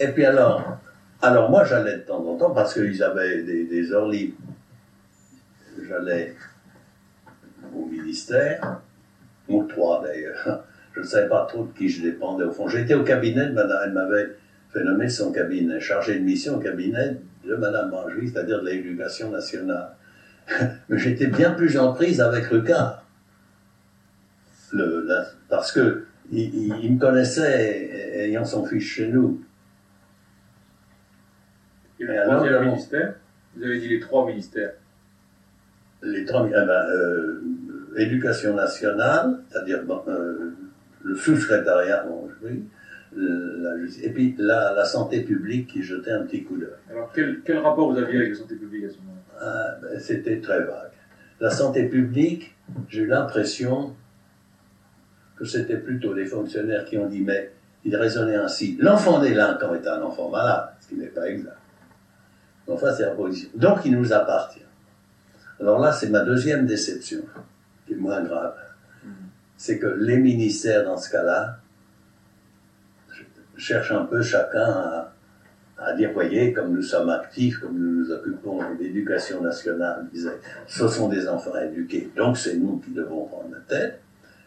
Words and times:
Et 0.00 0.08
puis 0.08 0.24
alors, 0.24 0.78
alors 1.20 1.50
moi 1.50 1.64
j'allais 1.64 1.98
de 1.98 2.02
temps 2.02 2.24
en 2.26 2.36
temps 2.36 2.50
parce 2.50 2.74
qu'ils 2.74 3.02
avaient 3.02 3.42
des, 3.42 3.64
des 3.64 3.92
heures 3.92 4.08
libres. 4.08 4.36
J'allais 5.86 6.34
au 7.74 7.84
ministère, 7.84 8.80
ou 9.48 9.64
trois 9.64 10.02
d'ailleurs. 10.02 10.64
Je 10.94 11.00
ne 11.00 11.04
savais 11.04 11.28
pas 11.28 11.46
trop 11.46 11.64
de 11.64 11.72
qui 11.76 11.88
je 11.88 12.02
dépendais 12.02 12.44
au 12.44 12.50
fond. 12.50 12.66
J'étais 12.66 12.94
au 12.94 13.04
cabinet 13.04 13.46
de 13.46 13.52
madame, 13.52 13.80
elle 13.84 13.92
m'avait 13.92 14.30
fait 14.72 14.82
nommer 14.84 15.08
son 15.08 15.32
cabinet, 15.32 15.80
chargé 15.80 16.18
de 16.18 16.24
mission 16.24 16.56
au 16.56 16.60
cabinet 16.60 17.16
de 17.44 17.54
madame 17.54 17.90
Manjuy, 17.90 18.28
c'est-à-dire 18.28 18.60
de 18.62 18.66
l'éducation 18.66 19.30
nationale. 19.30 19.90
Mais 20.88 20.98
j'étais 20.98 21.26
bien 21.26 21.52
plus 21.52 21.78
en 21.78 21.92
prise 21.92 22.20
avec. 22.20 22.50
Le, 24.72 25.06
parce 25.48 25.72
que 25.72 26.06
il, 26.32 26.92
me 26.92 26.98
connaissait 26.98 28.22
ayant 28.24 28.44
son 28.44 28.64
fils 28.64 28.84
chez 28.84 29.08
nous. 29.08 29.42
Vous 33.56 33.64
avez 33.64 33.80
dit 33.80 33.88
les 33.88 34.00
trois 34.00 34.26
ministères 34.26 34.72
Les 36.02 36.24
trois 36.24 36.46
eh 36.48 36.52
ben, 36.52 36.70
euh, 36.70 37.42
Éducation 37.96 38.54
nationale, 38.54 39.40
c'est-à-dire 39.50 39.80
euh, 40.08 40.50
le 41.02 41.14
sous-secrétariat, 41.16 42.06
oui, 42.42 42.64
la, 43.16 43.70
et 44.02 44.10
puis 44.10 44.36
la, 44.38 44.72
la, 44.74 44.84
santé 44.84 45.22
publique 45.22 45.66
qui 45.66 45.82
jetait 45.82 46.12
un 46.12 46.22
petit 46.22 46.44
coup 46.44 46.56
d'œil. 46.56 46.68
Alors 46.88 47.10
quel, 47.12 47.40
quel, 47.44 47.58
rapport 47.58 47.90
vous 47.90 47.98
aviez 47.98 48.18
avec 48.18 48.30
la 48.30 48.36
santé 48.36 48.54
publique 48.54 48.84
à 48.84 48.90
ce 48.90 48.98
moment-là? 48.98 49.20
Ah, 49.40 49.78
ben, 49.82 49.98
C'était 49.98 50.40
très 50.40 50.60
vague. 50.60 50.92
La 51.40 51.50
santé 51.50 51.88
publique, 51.88 52.54
j'ai 52.88 53.02
eu 53.02 53.06
l'impression 53.06 53.96
que 55.36 55.44
c'était 55.44 55.78
plutôt 55.78 56.14
les 56.14 56.26
fonctionnaires 56.26 56.84
qui 56.84 56.98
ont 56.98 57.06
dit, 57.06 57.22
mais 57.22 57.50
il 57.84 57.96
raisonnait 57.96 58.36
ainsi. 58.36 58.76
L'enfant 58.78 59.20
délinquant 59.20 59.74
est 59.74 59.86
un 59.88 60.02
enfant 60.02 60.28
malade, 60.28 60.68
ce 60.80 60.88
qui 60.88 60.96
n'est 60.96 61.06
pas 61.06 61.28
exact. 61.28 61.56
C'est 62.66 63.04
la. 63.04 63.50
Donc, 63.54 63.84
il 63.84 63.92
nous 63.92 64.12
appartient. 64.12 64.60
Alors 65.60 65.78
là, 65.78 65.92
c'est 65.92 66.08
ma 66.08 66.20
deuxième 66.20 66.66
déception, 66.66 67.20
qui 67.86 67.92
est 67.92 67.96
moins 67.96 68.22
grave. 68.22 68.54
C'est 69.56 69.78
que 69.78 69.86
les 69.86 70.16
ministères, 70.16 70.84
dans 70.84 70.96
ce 70.96 71.10
cas-là, 71.10 71.58
cherchent 73.56 73.92
un 73.92 74.06
peu 74.06 74.22
chacun 74.22 74.64
à, 74.64 75.12
à, 75.76 75.92
dire, 75.92 76.12
voyez, 76.12 76.54
comme 76.54 76.72
nous 76.72 76.82
sommes 76.82 77.10
actifs, 77.10 77.58
comme 77.58 77.78
nous 77.78 78.04
nous 78.04 78.10
occupons 78.10 78.58
de 78.58 78.82
l'éducation 78.82 79.42
nationale, 79.42 80.06
disait, 80.12 80.38
ce 80.66 80.88
sont 80.88 81.08
des 81.08 81.28
enfants 81.28 81.58
éduqués, 81.60 82.10
donc 82.16 82.38
c'est 82.38 82.56
nous 82.56 82.78
qui 82.78 82.90
devons 82.92 83.26
prendre 83.26 83.50
la 83.52 83.60
tête. 83.60 84.00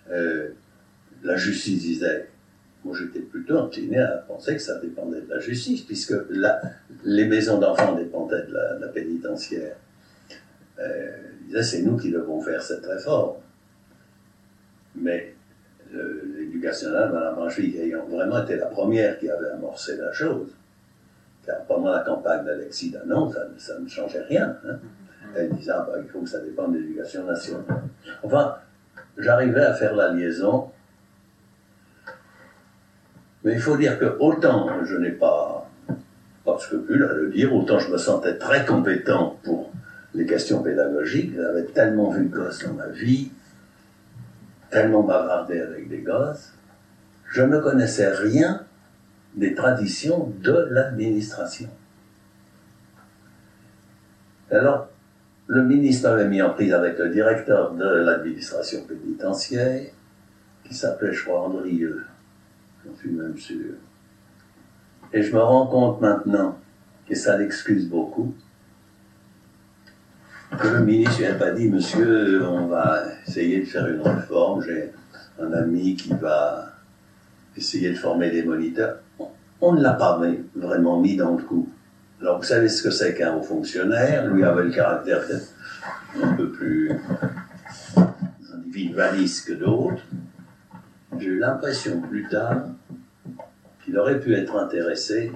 Euh, 0.09 0.49
la 1.23 1.37
justice 1.37 1.81
disait, 1.81 2.29
moi 2.83 2.95
j'étais 2.99 3.19
plutôt 3.19 3.59
incliné 3.59 3.99
à 3.99 4.17
penser 4.27 4.55
que 4.55 4.61
ça 4.61 4.79
dépendait 4.79 5.21
de 5.21 5.29
la 5.29 5.39
justice, 5.39 5.81
puisque 5.81 6.15
les 7.03 7.25
maisons 7.25 7.59
d'enfants 7.59 7.95
dépendaient 7.95 8.43
de 8.43 8.53
la, 8.53 8.87
pénitentiaire. 8.87 9.75
Euh, 10.79 11.11
disait, 11.45 11.63
c'est 11.63 11.81
nous 11.81 11.97
qui 11.97 12.11
devons 12.11 12.41
faire 12.41 12.61
cette 12.61 12.85
réforme. 12.85 13.37
Mais 14.95 15.35
l'éducation 15.91 16.89
nationale, 16.89 17.11
Mme 17.13 17.35
Brancheville, 17.35 17.79
ayant 17.81 18.05
vraiment 18.05 18.43
été 18.43 18.55
la 18.55 18.67
première 18.67 19.17
qui 19.19 19.29
avait 19.29 19.49
amorcé 19.49 19.97
la 19.97 20.11
chose, 20.11 20.49
car 21.45 21.63
pendant 21.65 21.91
la 21.91 21.99
campagne 21.99 22.45
d'Alexis 22.45 22.91
Danon, 22.91 23.31
ça, 23.57 23.79
ne 23.79 23.87
changeait 23.87 24.23
rien. 24.23 24.57
Hein. 24.65 24.79
Elle 25.35 25.49
disait, 25.51 25.71
ah, 25.71 25.85
bah, 25.87 25.97
il 26.01 26.09
faut 26.09 26.21
que 26.21 26.29
ça 26.29 26.39
dépende 26.39 26.73
de 26.73 26.79
l'éducation 26.79 27.25
nationale. 27.25 27.83
Enfin, 28.23 28.55
j'arrivais 29.17 29.63
à 29.63 29.73
faire 29.73 29.95
la 29.95 30.11
liaison 30.11 30.69
mais 33.43 33.53
il 33.53 33.59
faut 33.59 33.77
dire 33.77 33.99
que 33.99 34.17
autant 34.19 34.83
je 34.85 34.95
n'ai 34.97 35.11
pas, 35.11 35.69
pas 36.45 36.55
de 36.55 36.61
scrupule 36.61 37.03
à 37.03 37.13
le 37.13 37.29
dire, 37.29 37.53
autant 37.53 37.79
je 37.79 37.91
me 37.91 37.97
sentais 37.97 38.37
très 38.37 38.65
compétent 38.65 39.39
pour 39.43 39.71
les 40.13 40.25
questions 40.25 40.61
pédagogiques. 40.61 41.33
J'avais 41.35 41.65
tellement 41.65 42.11
vu 42.11 42.25
de 42.25 42.35
gosses 42.35 42.63
dans 42.65 42.73
ma 42.73 42.87
vie, 42.87 43.31
tellement 44.69 45.03
bavardé 45.03 45.59
avec 45.59 45.89
des 45.89 45.99
gosses. 45.99 46.53
Je 47.29 47.41
ne 47.41 47.59
connaissais 47.59 48.11
rien 48.11 48.63
des 49.35 49.55
traditions 49.55 50.31
de 50.41 50.67
l'administration. 50.69 51.69
Alors, 54.51 54.89
le 55.47 55.63
ministre 55.63 56.09
avait 56.09 56.27
mis 56.27 56.41
en 56.41 56.51
prise 56.51 56.73
avec 56.73 56.99
le 56.99 57.09
directeur 57.09 57.73
de 57.73 57.85
l'administration 57.85 58.83
pénitentiaire, 58.85 59.89
qui 60.63 60.75
s'appelait, 60.75 61.13
je 61.13 61.23
crois, 61.23 61.41
Andrieux. 61.41 62.03
J'en 62.85 62.95
suis 62.95 63.09
même 63.09 63.37
sûr. 63.37 63.73
Et 65.13 65.21
je 65.21 65.31
me 65.31 65.41
rends 65.41 65.67
compte 65.67 66.01
maintenant, 66.01 66.57
et 67.07 67.13
ça 67.13 67.37
l'excuse 67.37 67.87
beaucoup, 67.87 68.33
que 70.59 70.67
le 70.67 70.83
ministre 70.83 71.21
n'a 71.21 71.35
pas 71.35 71.51
dit, 71.51 71.69
monsieur, 71.69 72.43
on 72.47 72.65
va 72.65 73.03
essayer 73.27 73.59
de 73.59 73.65
faire 73.65 73.87
une 73.87 74.01
réforme, 74.01 74.63
j'ai 74.63 74.91
un 75.39 75.53
ami 75.53 75.95
qui 75.95 76.13
va 76.13 76.73
essayer 77.55 77.91
de 77.91 77.95
former 77.95 78.31
des 78.31 78.43
moniteurs. 78.43 78.97
On 79.61 79.73
ne 79.73 79.81
l'a 79.81 79.93
pas 79.93 80.19
vraiment 80.55 80.99
mis 80.99 81.15
dans 81.15 81.35
le 81.35 81.43
coup. 81.43 81.69
Alors 82.19 82.37
vous 82.37 82.43
savez 82.43 82.67
ce 82.67 82.81
que 82.81 82.89
c'est 82.89 83.13
qu'un 83.13 83.35
haut 83.35 83.43
fonctionnaire, 83.43 84.27
lui 84.27 84.43
avait 84.43 84.63
le 84.63 84.71
caractère 84.71 85.21
un 86.21 86.33
peu 86.33 86.51
plus 86.51 86.91
individualiste 88.53 89.47
que 89.47 89.53
d'autres. 89.53 90.01
J'ai 91.19 91.27
eu 91.27 91.39
l'impression 91.39 92.01
plus 92.01 92.27
tard 92.27 92.63
qu'il 93.83 93.97
aurait 93.97 94.19
pu 94.19 94.33
être 94.33 94.55
intéressé, 94.55 95.31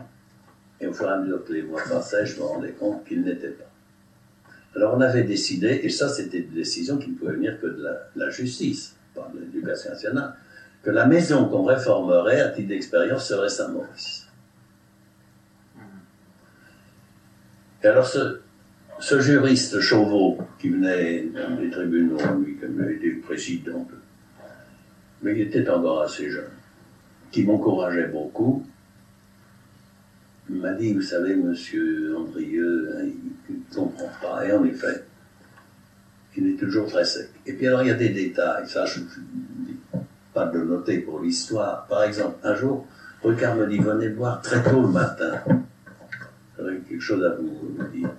et 0.80 0.88
au 0.88 0.94
fur 0.94 1.08
et 1.08 1.14
à 1.14 1.18
mesure 1.18 1.44
que 1.44 1.54
les 1.54 1.64
mois 1.64 1.82
passaient, 1.90 2.26
je 2.26 2.38
me 2.38 2.44
rendais 2.44 2.72
compte 2.72 3.06
qu'il 3.06 3.22
n'était 3.22 3.50
pas. 3.50 3.70
Alors 4.76 4.96
on 4.96 5.02
avait 5.02 5.24
décidé, 5.24 5.82
et 5.84 5.90
ça 5.90 6.08
c'était 6.08 6.40
une 6.40 6.54
décision 6.54 6.98
qui 6.98 7.10
ne 7.10 7.16
pouvait 7.16 7.34
venir 7.34 7.60
que 7.60 7.68
de 7.68 7.88
la, 8.16 8.30
justice, 8.30 8.96
pas 9.16 9.30
de 9.34 9.40
l'éducation 9.40 9.90
nationale, 9.90 10.36
que 10.84 10.92
la 10.92 11.06
maison 11.08 11.50
qu'on 11.50 11.64
réformerait 11.64 12.42
à 12.42 12.50
titre 12.50 12.70
d'expérience 12.70 13.28
serait 13.28 13.50
Saint-Maurice. 13.50 14.28
Et 17.84 17.88
alors 17.88 18.06
ce, 18.06 18.40
ce 19.00 19.20
juriste 19.20 19.80
Chauveau, 19.80 20.38
qui 20.60 20.70
venait 20.70 21.26
des 21.60 21.70
tribunaux, 21.70 22.18
lui, 22.40 22.58
comme 22.58 22.86
il 22.88 22.98
était 22.98 23.20
président, 23.20 23.88
mais 25.22 25.34
il 25.34 25.42
était 25.42 25.68
encore 25.70 26.04
assez 26.04 26.30
jeune, 26.30 26.52
qui 27.32 27.44
m'encourageait 27.44 28.08
beaucoup, 28.08 28.66
m'a 30.50 30.74
dit, 30.74 30.94
vous 30.94 31.02
savez, 31.02 31.36
monsieur 31.36 32.16
Andrieux, 32.18 32.96
hein, 32.96 33.06
il 33.50 33.56
ne 33.56 33.76
comprend 33.76 34.10
pas. 34.22 34.46
Et 34.46 34.52
en 34.52 34.64
effet, 34.64 35.04
il 36.36 36.48
est 36.50 36.56
toujours 36.58 36.88
très 36.88 37.06
sec. 37.06 37.30
Et 37.46 37.54
puis 37.54 37.68
alors, 37.68 37.84
il 37.84 37.88
y 37.88 37.92
a 37.92 37.96
des 37.96 38.10
détails, 38.10 38.68
ça, 38.68 38.86
je 38.86 39.00
ne 39.00 39.06
dis 39.06 39.78
pas 40.34 40.46
de 40.46 40.60
le 40.60 40.66
noter 40.66 41.00
pour 41.00 41.20
l'histoire. 41.20 41.86
Par 41.88 42.04
exemple, 42.04 42.38
un 42.44 42.56
jour, 42.56 42.86
Ricard 43.24 43.56
me 43.56 43.68
dit, 43.68 43.80
venez 43.80 44.10
voir 44.10 44.42
très 44.42 44.64
tôt 44.64 44.82
le 44.82 44.88
matin. 44.88 45.42
J'aurais 46.58 46.78
quelque 46.78 47.02
chose 47.02 47.24
à 47.24 47.36
vous 47.36 47.78
dire. 47.94 48.10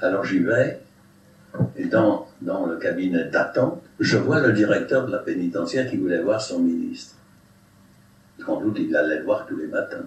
Alors 0.00 0.24
j'y 0.24 0.38
vais, 0.38 0.80
et 1.76 1.84
dans, 1.84 2.26
dans 2.40 2.66
le 2.66 2.76
cabinet 2.76 3.24
d'attente, 3.24 3.82
je 3.98 4.16
vois 4.16 4.40
le 4.40 4.52
directeur 4.52 5.06
de 5.06 5.12
la 5.12 5.18
pénitentiaire 5.18 5.90
qui 5.90 5.98
voulait 5.98 6.22
voir 6.22 6.40
son 6.40 6.60
ministre. 6.60 7.16
Sans 8.44 8.60
doute, 8.60 8.78
il 8.78 8.94
allait 8.96 9.18
le 9.18 9.24
voir 9.24 9.46
tous 9.46 9.56
les 9.56 9.66
matins. 9.66 10.06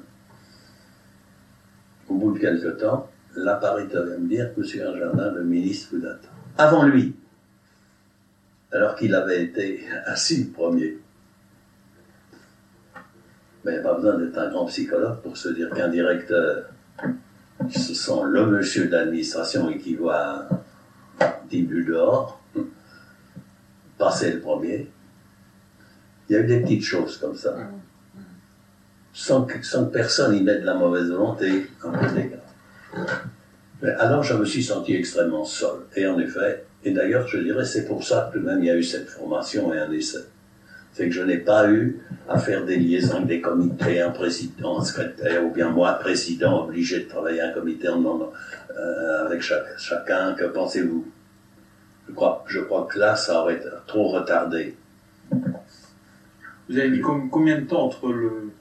Au 2.10 2.16
bout 2.16 2.34
de 2.34 2.40
quelques 2.40 2.78
temps, 2.80 3.10
l'appariteur 3.36 4.06
vient 4.06 4.18
me 4.18 4.28
dire, 4.28 4.50
Monsieur 4.58 4.84
Jardin, 4.98 5.32
le 5.32 5.44
ministre 5.44 5.96
vous 5.96 6.06
attend. 6.06 6.30
Avant 6.58 6.84
lui, 6.84 7.16
alors 8.72 8.96
qu'il 8.96 9.14
avait 9.14 9.44
été 9.44 9.86
assis 10.06 10.46
le 10.46 10.52
premier. 10.52 10.98
Mais 13.64 13.72
il 13.72 13.76
n'y 13.76 13.80
a 13.80 13.84
pas 13.84 13.94
besoin 13.94 14.18
d'être 14.18 14.38
un 14.38 14.50
grand 14.50 14.66
psychologue 14.66 15.22
pour 15.22 15.38
se 15.38 15.50
dire 15.50 15.70
qu'un 15.70 15.88
directeur, 15.88 16.66
ce 17.70 17.94
sont 17.94 18.26
le 18.26 18.46
monsieur 18.48 18.90
d'administration 18.90 19.70
et 19.70 19.78
qui 19.78 19.96
voit 19.96 20.50
10 21.50 21.62
buts 21.64 21.86
dehors, 21.86 22.42
passer 23.98 24.34
le 24.34 24.42
premier. 24.42 24.92
Il 26.28 26.34
y 26.34 26.36
a 26.36 26.42
eu 26.42 26.46
des 26.46 26.60
petites 26.62 26.84
choses 26.84 27.18
comme 27.18 27.36
ça 27.36 27.56
sans 29.14 29.44
que, 29.44 29.58
personne 29.92 30.36
y 30.36 30.42
mette 30.42 30.64
la 30.64 30.74
mauvaise 30.74 31.10
volonté, 31.10 31.68
alors 34.00 34.24
je 34.24 34.34
me 34.34 34.46
suis 34.46 34.64
senti 34.64 34.96
extrêmement 34.96 35.46
seul. 35.46 35.82
Et 35.96 36.08
en 36.08 36.20
effet, 36.20 36.66
et 36.84 36.92
d'ailleurs 36.92 37.28
je 37.28 37.38
dirais 37.38 37.66
c'est 37.66 37.86
pour 37.86 38.04
ça 38.04 38.32
que 38.34 38.40
même 38.40 38.60
il 38.60 38.66
y 38.66 38.72
a 38.72 38.76
eu 38.76 38.84
cette 38.84 39.10
formation 39.10 39.74
et 39.74 39.78
un 39.78 39.92
essai. 39.92 40.26
C'est 40.94 41.08
que 41.08 41.14
je 41.14 41.24
n'ai 41.24 41.38
pas 41.38 41.70
eu 41.70 42.02
à 42.30 42.38
faire 42.38 42.66
des 42.66 42.78
liaisons 42.78 43.16
avec 43.16 43.28
des 43.28 43.42
comités, 43.42 44.00
un 44.00 44.12
président, 44.12 44.80
un 44.80 44.84
secrétaire, 44.84 45.44
ou 45.44 45.50
bien 45.50 45.70
moi, 45.70 45.94
président, 45.94 46.66
obligé 46.66 47.06
de 47.06 47.10
travailler 47.10 47.42
un 47.42 47.52
comité 47.52 47.90
en 47.90 47.98
demandant 47.98 48.32
euh, 48.78 49.26
avec 49.26 49.42
chacun, 49.42 50.34
que 50.34 50.46
pensez-vous? 50.46 51.08
Je 52.08 52.14
crois, 52.14 52.44
je 52.48 52.60
crois 52.60 52.88
que 52.92 53.00
là, 53.00 53.16
ça 53.16 53.42
aurait 53.42 53.56
été 53.56 53.70
trop 53.88 54.10
retardé. 54.10 54.76
Vous 55.32 56.78
avez 56.78 56.90
mis 56.90 57.02
combien 57.02 57.60
de 57.60 57.66
temps 57.66 57.86
entre 57.86 58.12
le, 58.12 58.52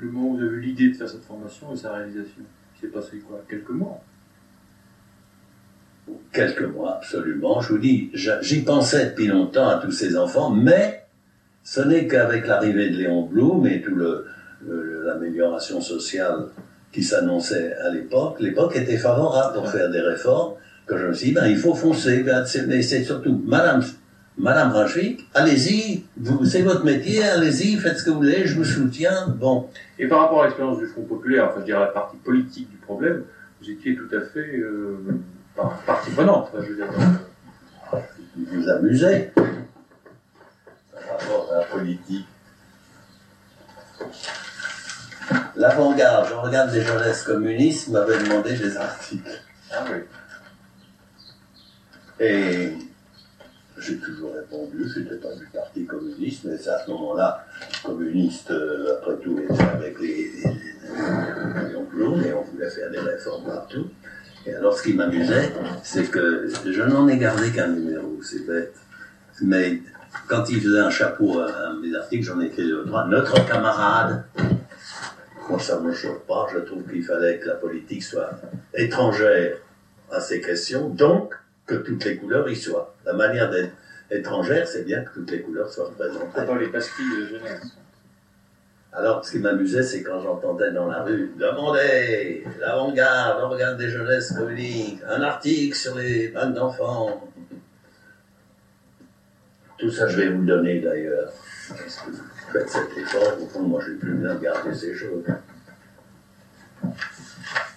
le 0.00 0.10
moment 0.10 0.30
où 0.30 0.36
vous 0.36 0.42
avez 0.42 0.56
eu 0.56 0.60
l'idée 0.60 0.88
de 0.90 0.94
faire 0.94 1.08
cette 1.08 1.24
formation 1.24 1.72
et 1.72 1.76
sa 1.76 1.92
réalisation. 1.92 2.42
Il 2.76 2.80
s'est 2.80 2.92
passé 2.92 3.18
quoi? 3.18 3.42
Quelques 3.48 3.70
mois. 3.70 4.00
Quelques 6.32 6.62
mois, 6.62 6.96
absolument. 6.96 7.60
Je 7.60 7.68
vous 7.68 7.78
dis, 7.78 8.10
j'y 8.14 8.62
pensais 8.62 9.10
depuis 9.10 9.26
longtemps 9.26 9.68
à 9.68 9.78
tous 9.78 9.90
ces 9.90 10.16
enfants, 10.16 10.50
mais 10.50 11.04
ce 11.62 11.80
n'est 11.80 12.06
qu'avec 12.06 12.46
l'arrivée 12.46 12.90
de 12.90 12.96
Léon 12.96 13.26
Blum 13.26 13.66
et 13.66 13.82
toute 13.82 13.98
l'amélioration 14.62 15.80
sociale 15.80 16.46
qui 16.92 17.02
s'annonçait 17.02 17.74
à 17.74 17.90
l'époque, 17.90 18.40
l'époque 18.40 18.76
était 18.76 18.96
favorable 18.96 19.54
pour 19.54 19.68
faire 19.68 19.90
des 19.90 20.00
réformes, 20.00 20.54
que 20.86 20.96
je 20.96 21.06
me 21.06 21.12
suis 21.12 21.28
dit, 21.28 21.34
ben, 21.34 21.46
il 21.46 21.58
faut 21.58 21.74
foncer, 21.74 22.24
mais 22.66 22.80
c'est 22.80 23.04
surtout 23.04 23.42
Madame 23.44 23.82
Madame 24.38 24.70
Rachik, 24.70 25.28
allez-y, 25.34 26.04
c'est 26.44 26.62
votre 26.62 26.84
métier, 26.84 27.24
allez-y, 27.24 27.76
faites 27.76 27.98
ce 27.98 28.04
que 28.04 28.10
vous 28.10 28.18
voulez, 28.18 28.46
je 28.46 28.54
vous 28.54 28.64
soutiens. 28.64 29.26
Bon. 29.28 29.68
Et 29.98 30.06
par 30.06 30.20
rapport 30.20 30.42
à 30.42 30.46
l'expérience 30.46 30.78
du 30.78 30.86
Front 30.86 31.02
populaire, 31.02 31.48
enfin 31.48 31.60
je 31.60 31.64
dirais 31.64 31.80
la 31.80 31.86
partie 31.86 32.18
politique 32.18 32.70
du 32.70 32.76
problème, 32.76 33.24
vous 33.60 33.68
étiez 33.68 33.96
tout 33.96 34.08
à 34.14 34.20
fait 34.20 34.58
euh, 34.58 35.20
partie 35.84 36.12
prenante. 36.12 36.50
je 36.54 36.66
veux 36.66 36.76
dire, 36.76 36.86
vous 38.36 38.44
vous 38.52 38.68
amusez 38.68 39.30
par 39.34 39.44
rapport 41.18 41.52
à 41.52 41.58
la 41.58 41.64
politique. 41.64 42.26
L'avant-garde, 45.56 46.28
je 46.28 46.34
regarde 46.34 46.70
des 46.70 46.82
jeunesses 46.82 47.24
communistes, 47.24 47.88
m'avait 47.88 48.22
demandé 48.22 48.56
des 48.56 48.76
articles. 48.76 49.42
Ah 49.72 49.84
oui. 49.90 49.98
Et 52.20 52.87
j'ai 53.88 53.96
toujours 53.96 54.34
répondu, 54.34 54.86
je 54.86 55.00
n'étais 55.00 55.16
pas 55.16 55.34
du 55.34 55.46
Parti 55.46 55.86
communiste, 55.86 56.44
mais 56.44 56.58
c'est 56.58 56.70
à 56.70 56.84
ce 56.84 56.90
moment-là, 56.90 57.46
communiste, 57.82 58.50
euh, 58.50 58.98
après 58.98 59.16
tout, 59.16 59.40
avec 59.72 59.98
les, 60.00 60.30
les, 60.30 61.72
et 61.72 62.32
on 62.34 62.42
voulait 62.42 62.70
faire 62.70 62.90
des 62.90 62.98
réformes 62.98 63.44
partout. 63.44 63.88
Et 64.46 64.54
alors, 64.54 64.76
ce 64.76 64.82
qui 64.82 64.94
m'amusait, 64.94 65.52
c'est 65.82 66.10
que 66.10 66.48
je 66.64 66.82
n'en 66.82 67.08
ai 67.08 67.18
gardé 67.18 67.50
qu'un 67.50 67.68
numéro, 67.68 68.18
c'est 68.22 68.46
bête. 68.46 68.74
Mais 69.42 69.80
quand 70.26 70.48
il 70.50 70.60
faisait 70.60 70.80
un 70.80 70.90
chapeau 70.90 71.40
à, 71.40 71.74
mes 71.82 71.94
articles, 71.94 72.24
j'en 72.24 72.40
ai 72.40 72.46
écrit 72.46 72.66
deux 72.66 72.84
trois. 72.84 73.06
Notre 73.06 73.44
camarade, 73.46 74.24
moi 75.48 75.58
ça 75.58 75.80
ne 75.80 75.88
me 75.88 75.92
choque 75.92 76.26
pas, 76.26 76.46
je 76.52 76.58
trouve 76.58 76.82
qu'il 76.84 77.04
fallait 77.04 77.38
que 77.38 77.48
la 77.48 77.54
politique 77.54 78.02
soit 78.02 78.30
étrangère 78.74 79.56
à 80.10 80.20
ces 80.20 80.40
questions, 80.40 80.88
donc 80.88 81.34
que 81.68 81.74
toutes 81.76 82.04
les 82.04 82.16
couleurs 82.16 82.48
y 82.48 82.56
soient. 82.56 82.94
La 83.04 83.12
manière 83.12 83.50
d'être 83.50 83.72
étrangère, 84.10 84.66
c'est 84.66 84.84
bien 84.84 85.04
que 85.04 85.10
toutes 85.14 85.30
les 85.30 85.42
couleurs 85.42 85.70
soient 85.70 85.86
représentées. 85.86 86.46
Dans 86.46 86.54
les 86.56 86.68
pastilles 86.68 87.20
de 87.20 87.26
jeunesse. 87.26 87.76
Alors, 88.92 89.24
ce 89.24 89.32
qui 89.32 89.38
m'amusait, 89.38 89.82
c'est 89.82 90.02
quand 90.02 90.20
j'entendais 90.20 90.72
dans 90.72 90.88
la 90.88 91.02
rue 91.02 91.30
Demandez 91.38 92.42
l'avant-garde, 92.58 93.38
l'organe 93.38 93.76
des 93.76 93.90
jeunesses 93.90 94.32
communiques, 94.32 95.00
un 95.06 95.20
article 95.20 95.76
sur 95.76 95.94
les 95.96 96.28
banques 96.28 96.54
d'enfants. 96.54 97.28
Tout 99.76 99.90
ça, 99.90 100.08
je 100.08 100.16
vais 100.16 100.30
vous 100.30 100.40
le 100.40 100.46
donner 100.46 100.80
d'ailleurs. 100.80 101.30
Faites 102.50 102.68
cet 102.68 102.96
effort, 102.96 103.40
au 103.40 103.46
fond, 103.46 103.62
moi, 103.62 103.80
j'ai 103.86 103.94
plus 103.94 104.14
bien 104.14 104.34
garder 104.36 104.74
ces 104.74 104.94
choses. 104.94 105.22